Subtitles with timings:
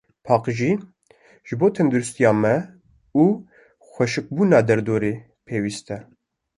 [0.25, 0.71] Paqijî,
[1.47, 2.57] ji bo tendirûstiya me
[3.23, 3.25] û
[3.89, 5.13] xweşikbûna derdorê,
[5.47, 5.97] pêwîst e.